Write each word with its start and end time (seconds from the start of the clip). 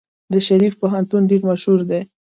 د 0.33 0.35
شریف 0.47 0.73
پوهنتون 0.81 1.21
ډیر 1.29 1.41
مشهور 1.49 1.79
دی. 1.89 2.01